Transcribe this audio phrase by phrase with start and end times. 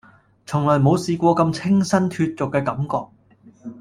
[0.47, 3.13] 從來冇試過咁清新脫俗嘅感覺